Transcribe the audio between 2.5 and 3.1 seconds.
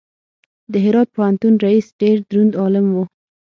عالم و.